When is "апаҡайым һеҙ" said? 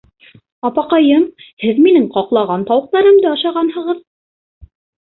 0.69-1.83